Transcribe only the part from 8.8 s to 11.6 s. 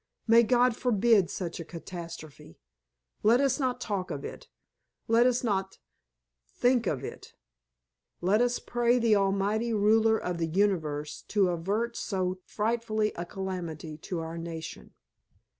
the Almighty Ruler of the Universe to